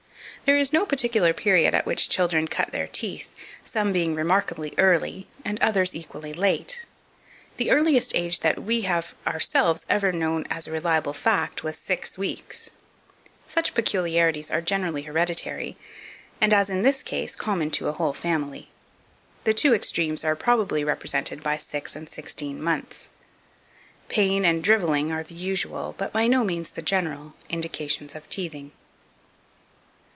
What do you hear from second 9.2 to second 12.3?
ever ourselves known as a reliable fact was, six